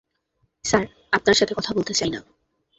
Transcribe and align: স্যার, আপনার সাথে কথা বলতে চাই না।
স্যার, 0.65 0.85
আপনার 1.11 1.35
সাথে 1.35 1.53
কথা 1.53 1.71
বলতে 1.73 1.93
চাই 1.93 2.09
না। 2.09 2.19